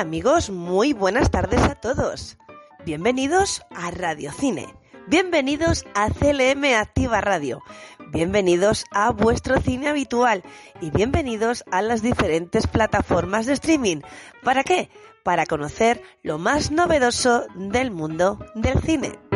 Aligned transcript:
amigos? 0.00 0.48
Muy 0.48 0.94
buenas 0.94 1.30
tardes 1.30 1.60
a 1.60 1.74
todos. 1.74 2.38
Bienvenidos 2.86 3.62
a 3.70 3.90
Radio 3.90 4.32
Cine. 4.32 4.66
Bienvenidos 5.08 5.84
a 5.94 6.08
CLM 6.08 6.64
Activa 6.74 7.20
Radio. 7.20 7.62
Bienvenidos 8.10 8.86
a 8.92 9.10
vuestro 9.10 9.60
cine 9.60 9.88
habitual 9.88 10.42
y 10.80 10.90
bienvenidos 10.90 11.64
a 11.70 11.82
las 11.82 12.00
diferentes 12.00 12.66
plataformas 12.66 13.44
de 13.44 13.52
streaming. 13.52 13.98
¿Para 14.42 14.64
qué? 14.64 14.88
Para 15.22 15.44
conocer 15.44 16.02
lo 16.22 16.38
más 16.38 16.70
novedoso 16.70 17.46
del 17.54 17.90
mundo 17.90 18.38
del 18.54 18.80
cine. 18.80 19.29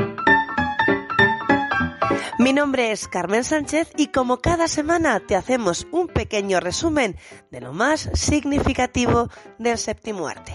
Mi 2.38 2.52
nombre 2.52 2.90
es 2.90 3.06
Carmen 3.06 3.44
Sánchez 3.44 3.92
y 3.96 4.08
como 4.08 4.40
cada 4.40 4.66
semana 4.66 5.20
te 5.20 5.36
hacemos 5.36 5.86
un 5.92 6.08
pequeño 6.08 6.58
resumen 6.58 7.16
de 7.52 7.60
lo 7.60 7.72
más 7.72 8.10
significativo 8.14 9.28
del 9.58 9.78
séptimo 9.78 10.26
arte. 10.26 10.52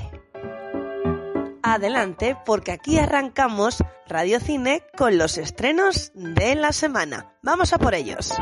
Adelante 1.63 2.35
porque 2.45 2.73
aquí 2.73 2.99
arrancamos 2.99 3.81
Radio 4.07 4.41
Cine 4.41 4.83
con 4.97 5.17
los 5.17 5.37
estrenos 5.37 6.11
de 6.15 6.55
la 6.55 6.73
semana. 6.73 7.33
Vamos 7.43 7.71
a 7.71 7.77
por 7.77 7.95
ellos. 7.95 8.33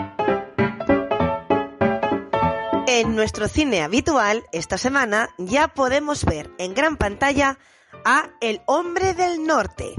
En 2.88 3.16
nuestro 3.16 3.48
cine 3.48 3.84
habitual, 3.84 4.46
esta 4.52 4.80
semana 4.80 5.30
ya 5.38 5.68
podemos 5.68 6.26
ver 6.26 6.50
en 6.58 6.74
gran 6.74 6.98
pantalla 6.98 7.60
a 8.04 8.30
El 8.42 8.62
hombre 8.66 9.14
del 9.14 9.46
norte, 9.46 9.94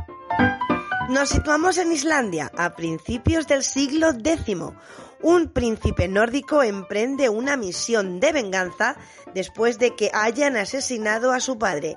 nos 1.08 1.30
situamos 1.30 1.78
en 1.78 1.90
Islandia 1.90 2.52
a 2.56 2.76
principios 2.76 3.46
del 3.46 3.64
siglo 3.64 4.10
X. 4.10 4.56
Un 5.22 5.48
príncipe 5.48 6.06
nórdico 6.06 6.62
emprende 6.62 7.30
una 7.30 7.56
misión 7.56 8.20
de 8.20 8.32
venganza 8.32 8.96
después 9.34 9.78
de 9.78 9.96
que 9.96 10.10
hayan 10.12 10.56
asesinado 10.56 11.32
a 11.32 11.40
su 11.40 11.58
padre. 11.58 11.96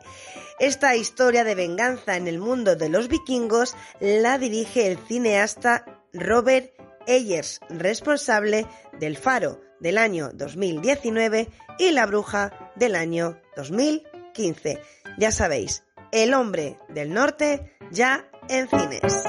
Esta 0.59 0.95
historia 0.95 1.43
de 1.43 1.55
venganza 1.55 2.15
en 2.15 2.27
el 2.27 2.39
mundo 2.39 2.75
de 2.75 2.87
los 2.87 3.09
vikingos 3.09 3.75
la 3.99 4.37
dirige 4.37 4.87
el 4.87 4.97
cineasta 4.97 5.85
Robert 6.13 6.71
Eggers, 7.05 7.59
responsable 7.69 8.65
del 8.99 9.17
Faro 9.17 9.61
del 9.81 9.97
año 9.97 10.29
2019 10.33 11.49
y 11.79 11.91
La 11.91 12.05
Bruja 12.05 12.71
del 12.75 12.95
año 12.95 13.41
2015. 13.57 14.81
Ya 15.17 15.31
sabéis, 15.31 15.83
El 16.11 16.33
hombre 16.33 16.79
del 16.89 17.13
norte 17.13 17.75
ya 17.91 18.30
en 18.51 18.67
cines. 18.67 19.23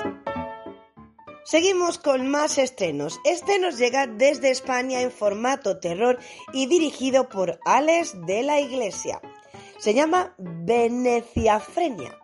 Seguimos 1.44 1.98
con 1.98 2.28
más 2.28 2.58
estrenos. 2.58 3.20
Este 3.24 3.58
nos 3.58 3.78
llega 3.78 4.06
desde 4.06 4.50
España 4.50 5.00
en 5.00 5.12
formato 5.12 5.78
terror 5.78 6.18
y 6.52 6.66
dirigido 6.66 7.28
por 7.28 7.60
Alex 7.64 8.14
de 8.26 8.42
la 8.42 8.60
Iglesia. 8.60 9.20
Se 9.78 9.94
llama 9.94 10.34
Veneciafrenia. 10.38 12.18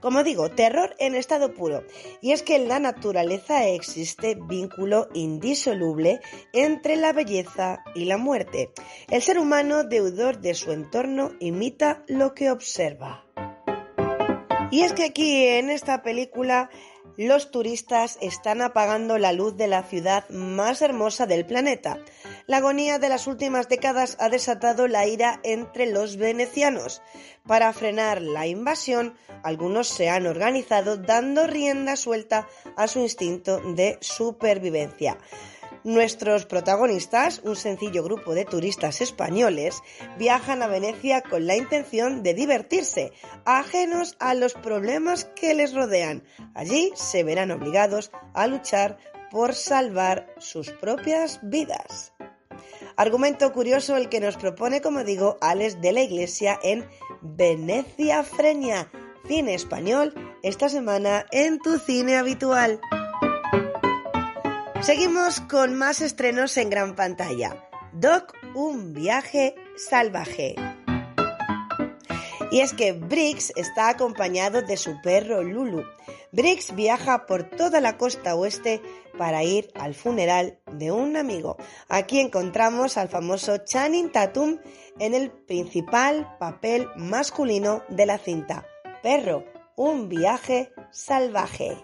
Como 0.00 0.24
digo, 0.24 0.50
terror 0.50 0.94
en 0.98 1.14
estado 1.14 1.54
puro. 1.54 1.84
Y 2.20 2.32
es 2.32 2.42
que 2.42 2.56
en 2.56 2.68
la 2.68 2.80
naturaleza 2.80 3.66
existe 3.68 4.34
vínculo 4.34 5.08
indisoluble 5.14 6.20
entre 6.52 6.96
la 6.96 7.12
belleza 7.12 7.84
y 7.94 8.06
la 8.06 8.18
muerte. 8.18 8.72
El 9.08 9.22
ser 9.22 9.38
humano, 9.38 9.84
deudor 9.84 10.40
de 10.40 10.54
su 10.54 10.72
entorno, 10.72 11.30
imita 11.38 12.02
lo 12.08 12.34
que 12.34 12.50
observa. 12.50 13.24
Y 14.72 14.84
es 14.84 14.94
que 14.94 15.04
aquí 15.04 15.48
en 15.48 15.68
esta 15.68 16.02
película 16.02 16.70
los 17.18 17.50
turistas 17.50 18.16
están 18.22 18.62
apagando 18.62 19.18
la 19.18 19.34
luz 19.34 19.54
de 19.54 19.66
la 19.66 19.82
ciudad 19.82 20.26
más 20.30 20.80
hermosa 20.80 21.26
del 21.26 21.44
planeta. 21.44 21.98
La 22.46 22.56
agonía 22.56 22.98
de 22.98 23.10
las 23.10 23.26
últimas 23.26 23.68
décadas 23.68 24.16
ha 24.18 24.30
desatado 24.30 24.88
la 24.88 25.06
ira 25.06 25.40
entre 25.42 25.92
los 25.92 26.16
venecianos. 26.16 27.02
Para 27.46 27.70
frenar 27.74 28.22
la 28.22 28.46
invasión, 28.46 29.14
algunos 29.42 29.88
se 29.88 30.08
han 30.08 30.26
organizado 30.26 30.96
dando 30.96 31.46
rienda 31.46 31.94
suelta 31.96 32.48
a 32.74 32.88
su 32.88 33.00
instinto 33.00 33.60
de 33.74 33.98
supervivencia. 34.00 35.18
Nuestros 35.84 36.46
protagonistas, 36.46 37.40
un 37.42 37.56
sencillo 37.56 38.04
grupo 38.04 38.34
de 38.34 38.44
turistas 38.44 39.00
españoles, 39.00 39.82
viajan 40.16 40.62
a 40.62 40.68
Venecia 40.68 41.22
con 41.22 41.48
la 41.48 41.56
intención 41.56 42.22
de 42.22 42.34
divertirse, 42.34 43.12
ajenos 43.44 44.16
a 44.20 44.34
los 44.34 44.54
problemas 44.54 45.24
que 45.24 45.54
les 45.54 45.74
rodean. 45.74 46.22
Allí 46.54 46.92
se 46.94 47.24
verán 47.24 47.50
obligados 47.50 48.12
a 48.32 48.46
luchar 48.46 48.96
por 49.32 49.54
salvar 49.54 50.32
sus 50.38 50.70
propias 50.70 51.40
vidas. 51.42 52.12
Argumento 52.96 53.52
curioso 53.52 53.96
el 53.96 54.08
que 54.08 54.20
nos 54.20 54.36
propone, 54.36 54.82
como 54.82 55.02
digo, 55.02 55.36
Alex 55.40 55.80
de 55.80 55.92
la 55.92 56.02
Iglesia 56.02 56.60
en 56.62 56.86
Venecia 57.22 58.22
Freña, 58.22 58.92
cine 59.26 59.54
español, 59.54 60.14
esta 60.42 60.68
semana 60.68 61.26
en 61.32 61.58
tu 61.58 61.78
cine 61.78 62.18
habitual. 62.18 62.80
Seguimos 64.82 65.40
con 65.40 65.76
más 65.76 66.00
estrenos 66.00 66.56
en 66.56 66.68
gran 66.68 66.96
pantalla. 66.96 67.68
Doc, 67.92 68.34
un 68.56 68.92
viaje 68.92 69.54
salvaje. 69.76 70.56
Y 72.50 72.58
es 72.58 72.72
que 72.72 72.92
Briggs 72.92 73.52
está 73.54 73.90
acompañado 73.90 74.60
de 74.60 74.76
su 74.76 75.00
perro 75.00 75.44
Lulu. 75.44 75.84
Briggs 76.32 76.74
viaja 76.74 77.26
por 77.26 77.44
toda 77.44 77.80
la 77.80 77.96
costa 77.96 78.34
oeste 78.34 78.82
para 79.16 79.44
ir 79.44 79.70
al 79.76 79.94
funeral 79.94 80.58
de 80.72 80.90
un 80.90 81.16
amigo. 81.16 81.58
Aquí 81.88 82.18
encontramos 82.18 82.96
al 82.98 83.08
famoso 83.08 83.58
Channing 83.58 84.10
Tatum 84.10 84.58
en 84.98 85.14
el 85.14 85.30
principal 85.30 86.36
papel 86.40 86.88
masculino 86.96 87.84
de 87.88 88.06
la 88.06 88.18
cinta. 88.18 88.66
Perro, 89.00 89.44
un 89.76 90.08
viaje 90.08 90.72
salvaje. 90.90 91.78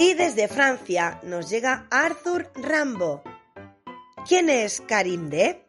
Y 0.00 0.14
desde 0.14 0.46
Francia 0.46 1.18
nos 1.24 1.50
llega 1.50 1.88
Arthur 1.90 2.52
Rambo. 2.54 3.24
¿Quién 4.28 4.48
es 4.48 4.80
Karim 4.86 5.28
D? 5.28 5.66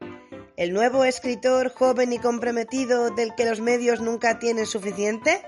¿El 0.56 0.72
nuevo 0.72 1.04
escritor 1.04 1.74
joven 1.74 2.14
y 2.14 2.20
comprometido 2.20 3.10
del 3.10 3.34
que 3.34 3.46
los 3.46 3.60
medios 3.60 4.02
nunca 4.02 4.38
tienen 4.38 4.68
suficiente? 4.68 5.42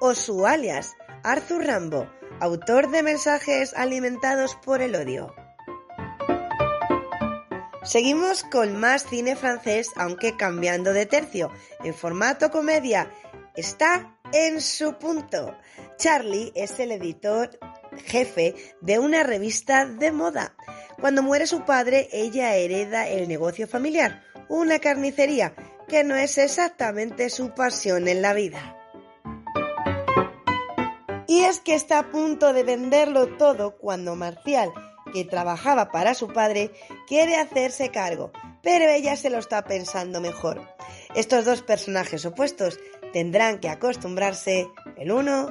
¿O 0.00 0.14
su 0.14 0.46
alias, 0.46 0.94
Arthur 1.22 1.66
Rambo, 1.66 2.10
autor 2.40 2.90
de 2.90 3.02
mensajes 3.02 3.74
alimentados 3.74 4.54
por 4.64 4.80
el 4.80 4.94
odio? 4.94 5.34
Seguimos 7.84 8.44
con 8.44 8.80
más 8.80 9.04
cine 9.04 9.36
francés, 9.36 9.90
aunque 9.94 10.38
cambiando 10.38 10.94
de 10.94 11.04
tercio. 11.04 11.50
En 11.84 11.92
formato 11.92 12.50
comedia, 12.50 13.12
está 13.56 14.16
en 14.32 14.62
su 14.62 14.94
punto. 14.94 15.54
Charlie 15.98 16.50
es 16.54 16.80
el 16.80 16.92
editor 16.92 17.50
jefe 18.04 18.54
de 18.80 18.98
una 18.98 19.22
revista 19.22 19.86
de 19.86 20.12
moda. 20.12 20.54
Cuando 21.00 21.22
muere 21.22 21.46
su 21.46 21.64
padre, 21.64 22.08
ella 22.12 22.54
hereda 22.54 23.08
el 23.08 23.28
negocio 23.28 23.66
familiar, 23.66 24.22
una 24.48 24.78
carnicería, 24.78 25.54
que 25.88 26.04
no 26.04 26.14
es 26.16 26.38
exactamente 26.38 27.28
su 27.30 27.54
pasión 27.54 28.08
en 28.08 28.22
la 28.22 28.32
vida. 28.32 28.76
Y 31.26 31.44
es 31.44 31.60
que 31.60 31.74
está 31.74 31.98
a 31.98 32.10
punto 32.10 32.52
de 32.52 32.62
venderlo 32.62 33.36
todo 33.36 33.76
cuando 33.78 34.16
Marcial, 34.16 34.70
que 35.12 35.24
trabajaba 35.24 35.90
para 35.90 36.14
su 36.14 36.28
padre, 36.28 36.70
quiere 37.06 37.36
hacerse 37.36 37.90
cargo, 37.90 38.32
pero 38.62 38.88
ella 38.88 39.16
se 39.16 39.30
lo 39.30 39.38
está 39.38 39.64
pensando 39.64 40.20
mejor. 40.20 40.60
Estos 41.14 41.44
dos 41.44 41.62
personajes 41.62 42.24
opuestos 42.24 42.78
tendrán 43.12 43.60
que 43.60 43.68
acostumbrarse 43.68 44.68
el 44.96 45.12
uno 45.12 45.48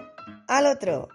al 0.48 0.66
otro. 0.66 1.10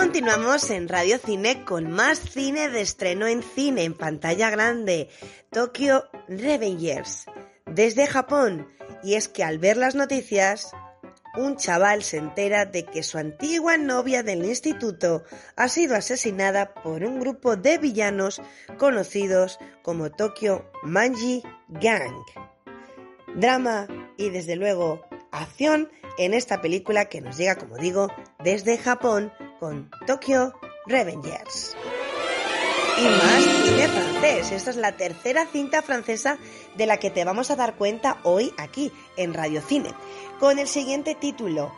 Continuamos 0.00 0.70
en 0.70 0.88
Radio 0.88 1.18
Cine 1.18 1.62
con 1.66 1.90
más 1.90 2.18
cine 2.18 2.70
de 2.70 2.80
estreno 2.80 3.26
en 3.26 3.42
cine 3.42 3.84
en 3.84 3.92
pantalla 3.92 4.48
grande, 4.48 5.10
Tokyo 5.50 6.04
Revengers, 6.26 7.26
desde 7.66 8.06
Japón. 8.06 8.66
Y 9.02 9.16
es 9.16 9.28
que 9.28 9.44
al 9.44 9.58
ver 9.58 9.76
las 9.76 9.94
noticias, 9.94 10.72
un 11.36 11.56
chaval 11.56 12.02
se 12.02 12.16
entera 12.16 12.64
de 12.64 12.86
que 12.86 13.02
su 13.02 13.18
antigua 13.18 13.76
novia 13.76 14.22
del 14.22 14.42
instituto 14.46 15.22
ha 15.54 15.68
sido 15.68 15.96
asesinada 15.96 16.72
por 16.72 17.04
un 17.04 17.20
grupo 17.20 17.56
de 17.56 17.76
villanos 17.76 18.40
conocidos 18.78 19.58
como 19.82 20.10
Tokyo 20.10 20.64
Manji 20.82 21.42
Gang. 21.68 22.24
Drama 23.36 23.86
y 24.16 24.30
desde 24.30 24.56
luego 24.56 25.02
acción 25.30 25.90
en 26.16 26.32
esta 26.32 26.62
película 26.62 27.04
que 27.04 27.20
nos 27.20 27.36
llega, 27.36 27.56
como 27.56 27.76
digo, 27.76 28.08
desde 28.42 28.78
Japón 28.78 29.30
con 29.60 29.90
Tokyo 30.06 30.54
Revengers. 30.86 31.76
Y 32.98 33.04
más 33.04 33.44
cine 33.44 33.88
francés. 33.88 34.52
Esta 34.52 34.70
es 34.70 34.76
la 34.76 34.96
tercera 34.96 35.46
cinta 35.46 35.82
francesa 35.82 36.38
de 36.76 36.86
la 36.86 36.96
que 36.96 37.10
te 37.10 37.24
vamos 37.24 37.50
a 37.50 37.56
dar 37.56 37.76
cuenta 37.76 38.18
hoy 38.24 38.52
aquí 38.56 38.90
en 39.16 39.34
Radio 39.34 39.60
Cine, 39.60 39.94
con 40.40 40.58
el 40.58 40.66
siguiente 40.66 41.14
título, 41.14 41.72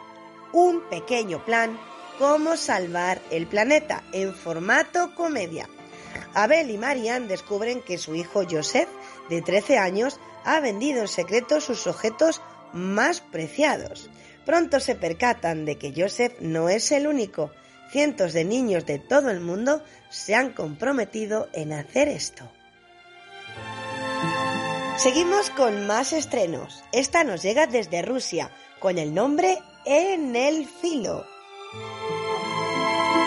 Un 0.53 0.89
pequeño 0.89 1.45
plan, 1.45 1.79
cómo 2.19 2.57
salvar 2.57 3.21
el 3.31 3.47
planeta, 3.47 4.03
en 4.13 4.33
formato 4.35 5.15
comedia. 5.15 5.69
Abel 6.35 6.71
y 6.71 6.79
Marianne 6.79 7.27
descubren 7.27 7.83
que 7.83 7.99
su 7.99 8.15
hijo 8.15 8.45
Joseph, 8.49 8.89
de 9.29 9.43
13 9.43 9.79
años, 9.79 10.21
ha 10.45 10.61
vendido 10.61 11.03
en 11.03 11.09
secreto 11.09 11.61
sus 11.61 11.87
objetos 11.87 12.43
más 12.73 13.21
preciados. 13.21 14.09
Pronto 14.45 14.81
se 14.81 14.95
percatan 14.95 15.65
de 15.65 15.79
que 15.79 15.93
Joseph 15.97 16.35
no 16.41 16.69
es 16.69 16.91
el 16.91 17.07
único. 17.07 17.51
Cientos 17.93 18.33
de 18.33 18.47
niños 18.47 18.87
de 18.87 18.99
todo 18.99 19.29
el 19.29 19.41
mundo 19.41 19.83
se 20.09 20.35
han 20.35 20.55
comprometido 20.55 21.51
en 21.53 21.75
hacer 21.75 22.09
esto. 22.09 22.51
Seguimos 24.97 25.51
con 25.51 25.87
más 25.87 26.15
estrenos. 26.15 26.83
Esta 26.93 27.23
nos 27.23 27.43
llega 27.43 27.67
desde 27.67 28.01
Rusia 28.01 28.51
con 28.79 28.97
el 28.97 29.13
nombre 29.13 29.59
En 29.85 30.35
el 30.37 30.67
filo. 30.67 31.27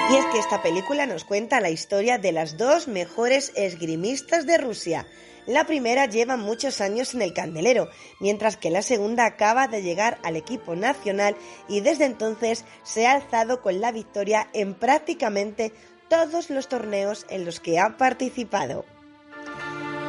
Y 0.08 0.16
es 0.18 0.26
que 0.26 0.38
esta 0.38 0.62
película 0.62 1.08
nos 1.08 1.24
cuenta 1.24 1.60
la 1.60 1.72
historia 1.72 2.20
de 2.20 2.32
las 2.32 2.58
dos 2.58 2.88
mejores 2.88 3.52
esgrimistas 3.56 4.46
de 4.46 4.60
Rusia. 4.60 5.08
La 5.48 5.66
primera 5.66 6.06
lleva 6.06 6.38
muchos 6.38 6.80
años 6.80 7.16
en 7.16 7.24
el 7.24 7.34
candelero, 7.34 7.90
mientras 8.20 8.56
que 8.56 8.70
la 8.70 8.84
segunda 8.84 9.26
acaba 9.26 9.68
de 9.68 9.82
llegar 9.82 10.20
al 10.24 10.36
equipo 10.36 10.76
nacional 10.76 11.36
y 11.68 11.82
desde 11.82 12.06
entonces 12.06 12.66
se 12.84 13.08
ha 13.08 13.14
alzado 13.14 13.64
con 13.64 13.82
la 13.82 13.92
victoria 13.92 14.48
en 14.54 14.76
prácticamente 14.76 15.74
todos 16.08 16.52
los 16.52 16.68
torneos 16.68 17.26
en 17.30 17.44
los 17.44 17.60
que 17.60 17.80
ha 17.80 17.98
participado. 17.98 18.86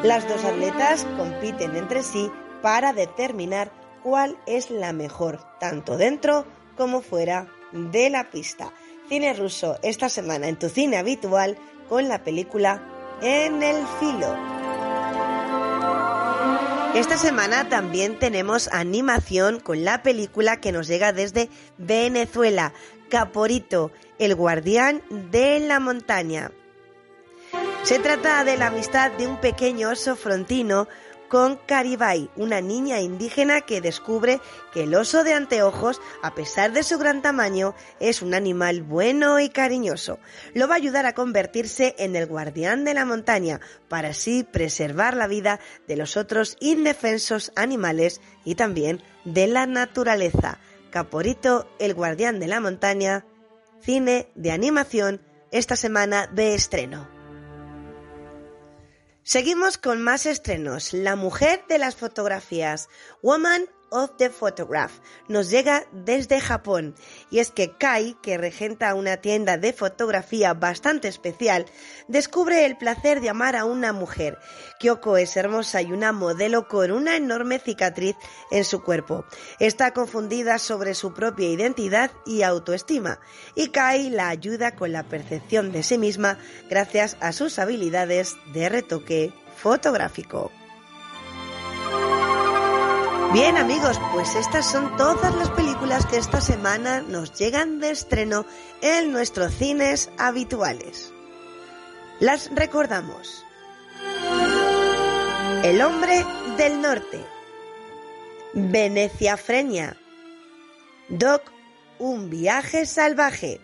Las 0.02 0.28
dos 0.28 0.44
atletas 0.44 1.06
compiten 1.16 1.74
entre 1.74 2.02
sí 2.02 2.30
para 2.60 2.92
determinar 2.92 3.72
cuál 4.02 4.36
es 4.46 4.70
la 4.70 4.92
mejor, 4.92 5.40
tanto 5.58 5.96
dentro 5.96 6.44
como 6.76 7.00
fuera 7.00 7.48
de 7.72 8.10
la 8.10 8.30
pista. 8.30 8.72
Cine 9.08 9.34
ruso 9.34 9.78
esta 9.82 10.08
semana 10.08 10.48
en 10.48 10.56
tu 10.56 10.68
cine 10.68 10.96
habitual 10.96 11.56
con 11.88 12.08
la 12.08 12.24
película 12.24 12.82
En 13.22 13.62
el 13.62 13.76
filo. 14.00 14.36
Esta 16.94 17.16
semana 17.16 17.68
también 17.68 18.18
tenemos 18.18 18.68
animación 18.72 19.60
con 19.60 19.84
la 19.84 20.02
película 20.02 20.60
que 20.60 20.72
nos 20.72 20.88
llega 20.88 21.12
desde 21.12 21.48
Venezuela, 21.78 22.72
Caporito, 23.08 23.92
el 24.18 24.34
guardián 24.34 25.02
de 25.10 25.60
la 25.60 25.78
montaña. 25.78 26.50
Se 27.84 28.00
trata 28.00 28.42
de 28.42 28.56
la 28.56 28.68
amistad 28.68 29.12
de 29.12 29.28
un 29.28 29.36
pequeño 29.36 29.90
oso 29.90 30.16
frontino 30.16 30.88
con 31.28 31.56
Caribay, 31.56 32.30
una 32.36 32.60
niña 32.60 33.00
indígena 33.00 33.60
que 33.60 33.80
descubre 33.80 34.40
que 34.72 34.84
el 34.84 34.94
oso 34.94 35.24
de 35.24 35.34
anteojos, 35.34 36.00
a 36.22 36.34
pesar 36.34 36.72
de 36.72 36.82
su 36.82 36.98
gran 36.98 37.22
tamaño, 37.22 37.74
es 38.00 38.22
un 38.22 38.34
animal 38.34 38.82
bueno 38.82 39.40
y 39.40 39.48
cariñoso. 39.48 40.18
Lo 40.54 40.68
va 40.68 40.74
a 40.74 40.78
ayudar 40.78 41.06
a 41.06 41.14
convertirse 41.14 41.94
en 41.98 42.16
el 42.16 42.26
guardián 42.26 42.84
de 42.84 42.94
la 42.94 43.04
montaña, 43.04 43.60
para 43.88 44.08
así 44.08 44.44
preservar 44.44 45.16
la 45.16 45.26
vida 45.26 45.60
de 45.86 45.96
los 45.96 46.16
otros 46.16 46.56
indefensos 46.60 47.52
animales 47.56 48.20
y 48.44 48.54
también 48.54 49.02
de 49.24 49.46
la 49.46 49.66
naturaleza. 49.66 50.58
Caporito, 50.90 51.68
el 51.78 51.94
guardián 51.94 52.40
de 52.40 52.46
la 52.46 52.60
montaña, 52.60 53.24
cine 53.80 54.28
de 54.34 54.52
animación, 54.52 55.20
esta 55.50 55.76
semana 55.76 56.26
de 56.26 56.54
estreno. 56.54 57.15
Seguimos 59.28 59.76
con 59.76 60.02
más 60.02 60.24
estrenos. 60.24 60.92
La 60.92 61.16
mujer 61.16 61.64
de 61.68 61.78
las 61.78 61.96
fotografías, 61.96 62.88
Woman 63.22 63.64
of 63.96 64.10
the 64.18 64.28
Photograph 64.28 64.92
nos 65.26 65.50
llega 65.50 65.86
desde 65.90 66.40
Japón 66.40 66.94
y 67.30 67.38
es 67.38 67.50
que 67.50 67.72
Kai, 67.76 68.14
que 68.20 68.36
regenta 68.36 68.94
una 68.94 69.16
tienda 69.16 69.56
de 69.56 69.72
fotografía 69.72 70.52
bastante 70.52 71.08
especial, 71.08 71.64
descubre 72.06 72.66
el 72.66 72.76
placer 72.76 73.20
de 73.20 73.30
amar 73.30 73.56
a 73.56 73.64
una 73.64 73.92
mujer. 73.92 74.38
Kyoko 74.78 75.16
es 75.16 75.36
hermosa 75.36 75.80
y 75.80 75.92
una 75.92 76.12
modelo 76.12 76.68
con 76.68 76.90
una 76.90 77.16
enorme 77.16 77.58
cicatriz 77.58 78.16
en 78.50 78.64
su 78.64 78.82
cuerpo. 78.82 79.24
Está 79.58 79.92
confundida 79.92 80.58
sobre 80.58 80.94
su 80.94 81.14
propia 81.14 81.48
identidad 81.48 82.10
y 82.26 82.42
autoestima 82.42 83.18
y 83.54 83.68
Kai 83.68 84.10
la 84.10 84.28
ayuda 84.28 84.74
con 84.74 84.92
la 84.92 85.04
percepción 85.04 85.72
de 85.72 85.82
sí 85.82 85.96
misma 85.96 86.38
gracias 86.68 87.16
a 87.20 87.32
sus 87.32 87.58
habilidades 87.58 88.36
de 88.52 88.68
retoque 88.68 89.32
fotográfico. 89.56 90.52
Bien 93.36 93.58
amigos, 93.58 94.00
pues 94.14 94.34
estas 94.34 94.64
son 94.64 94.96
todas 94.96 95.34
las 95.36 95.50
películas 95.50 96.06
que 96.06 96.16
esta 96.16 96.40
semana 96.40 97.02
nos 97.02 97.34
llegan 97.34 97.80
de 97.80 97.90
estreno 97.90 98.46
en 98.80 99.12
nuestros 99.12 99.52
cines 99.52 100.08
habituales. 100.16 101.12
Las 102.18 102.50
recordamos. 102.54 103.44
El 105.62 105.82
hombre 105.82 106.24
del 106.56 106.80
norte. 106.80 107.26
Venecia 108.54 109.36
Freña. 109.36 109.98
Doc, 111.10 111.52
un 111.98 112.30
viaje 112.30 112.86
salvaje. 112.86 113.60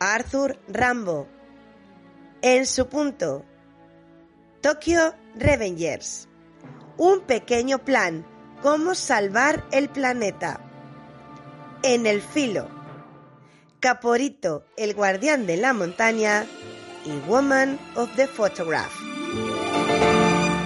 Arthur 0.00 0.58
Rambo. 0.66 1.28
En 2.42 2.66
su 2.66 2.88
punto. 2.88 3.44
Tokyo 4.62 5.14
Revengers. 5.36 6.26
Un 6.96 7.20
pequeño 7.20 7.78
plan 7.78 8.26
Cómo 8.62 8.96
salvar 8.96 9.64
el 9.70 9.88
planeta. 9.88 10.60
En 11.82 12.06
el 12.06 12.20
filo. 12.20 12.68
Caporito, 13.78 14.64
el 14.76 14.94
guardián 14.94 15.46
de 15.46 15.56
la 15.56 15.72
montaña 15.72 16.44
y 17.04 17.12
Woman 17.28 17.78
of 17.94 18.10
the 18.16 18.26
Photograph. 18.26 18.92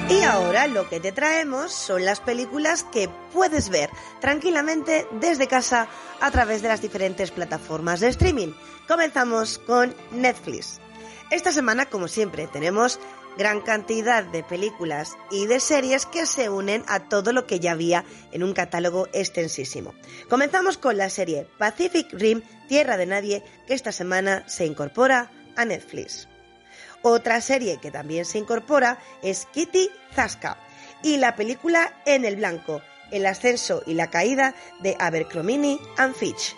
Y 0.09 0.23
ahora 0.23 0.69
lo 0.69 0.89
que 0.89 1.01
te 1.01 1.13
traemos 1.13 1.73
son 1.73 2.07
las 2.07 2.21
películas 2.21 2.83
que 2.85 3.11
puedes 3.33 3.69
ver 3.69 3.91
tranquilamente 4.21 5.07
desde 5.21 5.47
casa 5.47 5.87
a 6.21 6.31
través 6.31 6.63
de 6.63 6.69
las 6.69 6.81
diferentes 6.81 7.31
plataformas 7.31 8.01
de 8.01 8.09
streaming. 8.09 8.55
Comenzamos 8.89 9.59
con 9.59 9.95
Netflix. 10.13 10.81
Esta 11.31 11.53
semana, 11.53 11.87
como 11.87 12.09
siempre, 12.09 12.47
tenemos 12.47 12.99
gran 13.37 13.61
cantidad 13.61 14.25
de 14.25 14.43
películas 14.43 15.17
y 15.31 15.47
de 15.47 15.61
series 15.61 16.07
que 16.07 16.27
se 16.27 16.49
unen 16.49 16.85
a 16.89 17.09
todo 17.09 17.33
lo 17.33 17.47
que 17.47 17.61
ya 17.61 17.73
había 17.73 18.05
en 18.31 18.43
un 18.43 18.53
catálogo 18.53 19.09
extensísimo. 19.13 19.95
Comenzamos 20.29 20.79
con 20.79 20.97
la 20.97 21.11
serie 21.11 21.47
Pacific 21.59 22.09
Rim, 22.13 22.43
Tierra 22.69 22.97
de 22.97 23.07
Nadie, 23.07 23.43
que 23.67 23.75
esta 23.75 23.93
semana 23.93 24.45
se 24.49 24.67
incorpora 24.67 25.31
a 25.57 25.65
Netflix. 25.65 26.29
Otra 27.03 27.41
serie 27.41 27.79
que 27.81 27.91
también 27.91 28.25
se 28.25 28.39
incorpora 28.39 28.99
es 29.23 29.47
Kitty 29.47 29.91
Zaska 30.15 30.59
y 31.03 31.17
la 31.17 31.35
película 31.35 32.01
En 32.07 32.25
el 32.25 32.37
Blanco, 32.37 32.81
el 33.11 33.27
ascenso 33.27 33.83
y 33.87 33.95
la 33.95 34.09
caída 34.09 34.55
de 34.81 34.97
Abercrombie 34.99 35.81
and 35.97 36.15
Fitch. 36.15 36.57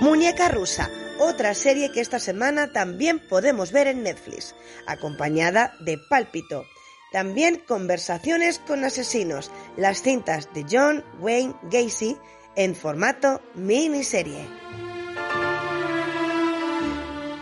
Muñeca 0.00 0.48
rusa, 0.48 0.90
otra 1.18 1.54
serie 1.54 1.90
que 1.90 2.00
esta 2.00 2.18
semana 2.18 2.72
también 2.72 3.18
podemos 3.28 3.72
ver 3.72 3.86
en 3.86 4.02
Netflix, 4.02 4.54
acompañada 4.86 5.74
de 5.80 5.98
Pálpito. 5.98 6.64
También 7.12 7.62
Conversaciones 7.66 8.58
con 8.58 8.84
Asesinos, 8.84 9.50
las 9.76 10.02
cintas 10.02 10.52
de 10.52 10.64
John 10.70 11.04
Wayne 11.20 11.54
Gacy 11.70 12.16
en 12.56 12.74
formato 12.74 13.40
miniserie. 13.54 14.46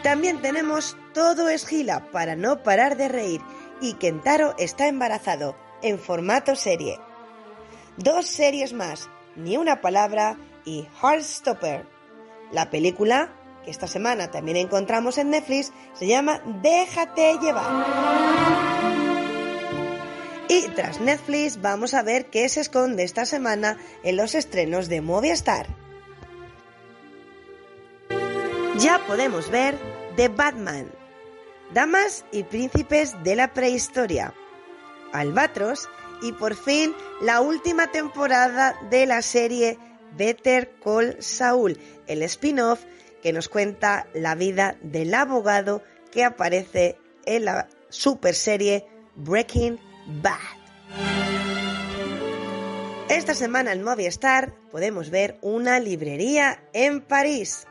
También 0.02 0.40
tenemos 0.40 0.96
Todo 1.12 1.48
es 1.48 1.66
gila 1.66 2.10
para 2.12 2.36
no 2.36 2.62
parar 2.62 2.96
de 2.96 3.08
reír 3.08 3.40
y 3.80 3.94
Kentaro 3.94 4.54
está 4.58 4.86
embarazado 4.86 5.56
en 5.82 5.98
formato 5.98 6.54
serie. 6.54 6.98
Dos 7.96 8.26
series 8.26 8.72
más, 8.72 9.08
Ni 9.34 9.56
una 9.56 9.80
palabra 9.80 10.38
y 10.64 10.86
Heartstopper. 11.02 11.86
La 12.52 12.70
película 12.70 13.32
esta 13.66 13.86
semana 13.86 14.30
también 14.30 14.56
encontramos 14.56 15.18
en 15.18 15.30
Netflix, 15.30 15.72
se 15.94 16.06
llama 16.06 16.40
Déjate 16.62 17.38
llevar. 17.40 17.86
Y 20.48 20.68
tras 20.68 21.00
Netflix 21.00 21.60
vamos 21.60 21.92
a 21.94 22.02
ver 22.02 22.26
qué 22.26 22.48
se 22.48 22.60
esconde 22.60 23.02
esta 23.02 23.24
semana 23.24 23.76
en 24.04 24.16
los 24.16 24.34
estrenos 24.34 24.88
de 24.88 25.00
Movistar. 25.00 25.66
Ya 28.78 29.00
podemos 29.06 29.50
ver 29.50 29.76
The 30.16 30.28
Batman, 30.28 30.90
Damas 31.72 32.24
y 32.30 32.44
Príncipes 32.44 33.16
de 33.24 33.34
la 33.34 33.52
Prehistoria, 33.52 34.34
Albatros 35.12 35.88
y 36.22 36.32
por 36.32 36.54
fin 36.54 36.94
la 37.20 37.40
última 37.40 37.90
temporada 37.90 38.76
de 38.90 39.06
la 39.06 39.22
serie 39.22 39.78
Better 40.16 40.74
Call 40.82 41.16
Saul, 41.20 41.78
el 42.06 42.22
spin-off 42.22 42.84
que 43.26 43.32
nos 43.32 43.48
cuenta 43.48 44.06
la 44.14 44.36
vida 44.36 44.78
del 44.82 45.12
abogado 45.12 45.82
que 46.12 46.22
aparece 46.22 46.96
en 47.24 47.46
la 47.46 47.68
super 47.88 48.36
serie 48.36 48.86
Breaking 49.16 49.80
Bad. 50.22 50.38
Esta 53.08 53.34
semana 53.34 53.72
en 53.72 53.82
Movistar 53.82 54.54
podemos 54.70 55.10
ver 55.10 55.38
una 55.42 55.80
librería 55.80 56.68
en 56.72 57.00
París. 57.00 57.66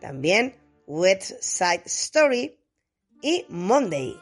También 0.00 0.56
West 0.86 1.32
Side 1.42 1.82
Story 1.84 2.58
y 3.20 3.44
Monday. 3.50 4.18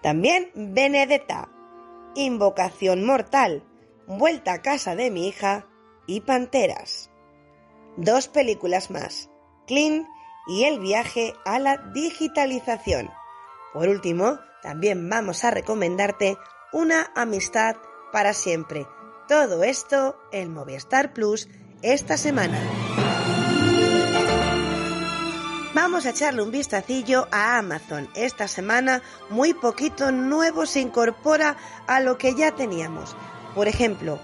También 0.00 0.50
Benedetta, 0.54 1.50
Invocación 2.14 3.04
Mortal, 3.04 3.62
Vuelta 4.06 4.54
a 4.54 4.62
casa 4.62 4.96
de 4.96 5.10
mi 5.10 5.28
hija 5.28 5.66
y 6.06 6.22
Panteras. 6.22 7.10
Dos 8.00 8.28
películas 8.28 8.92
más, 8.92 9.28
Clean 9.66 10.06
y 10.46 10.62
El 10.62 10.78
viaje 10.78 11.34
a 11.44 11.58
la 11.58 11.78
digitalización. 11.92 13.10
Por 13.74 13.88
último, 13.88 14.38
también 14.62 15.10
vamos 15.10 15.42
a 15.42 15.50
recomendarte 15.50 16.38
Una 16.72 17.10
amistad 17.16 17.74
para 18.12 18.34
siempre. 18.34 18.86
Todo 19.26 19.64
esto 19.64 20.16
en 20.30 20.52
Movistar 20.52 21.12
Plus 21.12 21.48
esta 21.82 22.16
semana. 22.16 22.60
Vamos 25.74 26.06
a 26.06 26.10
echarle 26.10 26.42
un 26.42 26.52
vistacillo 26.52 27.26
a 27.32 27.58
Amazon. 27.58 28.08
Esta 28.14 28.46
semana 28.46 29.02
muy 29.28 29.54
poquito 29.54 30.12
nuevo 30.12 30.66
se 30.66 30.78
incorpora 30.78 31.56
a 31.88 31.98
lo 31.98 32.16
que 32.16 32.36
ya 32.36 32.52
teníamos. 32.52 33.16
Por 33.56 33.66
ejemplo, 33.66 34.20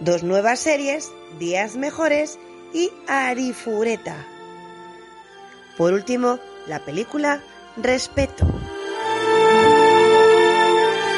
dos 0.00 0.22
nuevas 0.22 0.60
series, 0.60 1.10
Días 1.38 1.76
Mejores 1.76 2.38
y 2.72 2.90
Arifureta. 3.08 4.16
Por 5.76 5.92
último, 5.92 6.38
la 6.66 6.80
película 6.80 7.42
Respeto. 7.76 8.46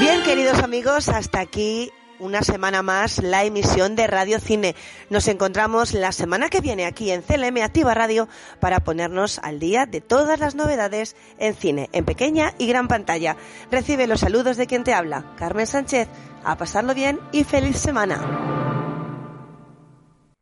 Bien, 0.00 0.23
queridos 0.25 0.58
amigos, 0.61 1.08
hasta 1.08 1.40
aquí 1.40 1.90
una 2.18 2.42
semana 2.42 2.82
más 2.82 3.23
la 3.23 3.44
emisión 3.44 3.96
de 3.96 4.06
Radio 4.06 4.40
Cine. 4.40 4.75
Nos 5.11 5.28
encontramos 5.28 5.92
la 5.92 6.12
semana 6.12 6.49
que 6.49 6.61
viene 6.61 6.87
aquí 6.87 7.11
en 7.11 7.23
CLM 7.23 7.62
Activa 7.62 7.94
Radio 7.94 8.28
para 8.61 8.80
ponernos 8.80 9.38
al 9.40 9.58
día 9.58 9.87
de 9.87 10.00
todas 10.00 10.40
las 10.40 10.54
novedades 10.54 11.16
en 11.38 11.54
cine, 11.54 11.90
en 11.92 12.04
pequeña 12.04 12.54
y 12.58 12.66
gran 12.66 12.88
pantalla. 12.88 13.37
Recibe 13.70 14.06
los 14.06 14.20
saludos 14.20 14.56
de 14.56 14.66
quien 14.66 14.85
te 14.85 14.94
habla, 14.94 15.35
Carmen 15.37 15.66
Sánchez. 15.66 16.08
A 16.44 16.56
pasarlo 16.56 16.94
bien 16.94 17.20
y 17.32 17.44
feliz 17.44 17.76
semana. 17.76 18.85